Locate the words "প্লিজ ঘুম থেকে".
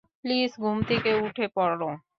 0.21-1.11